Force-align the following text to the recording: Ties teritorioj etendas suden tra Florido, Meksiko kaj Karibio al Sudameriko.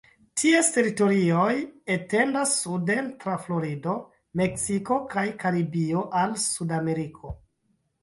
Ties 0.43 0.69
teritorioj 0.77 1.51
etendas 1.97 2.57
suden 2.63 3.13
tra 3.25 3.37
Florido, 3.45 3.95
Meksiko 4.45 5.01
kaj 5.15 5.29
Karibio 5.47 6.05
al 6.25 6.39
Sudameriko. 6.51 7.41